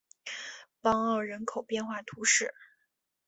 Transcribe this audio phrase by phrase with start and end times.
[0.81, 2.55] 邦奥人口变化图示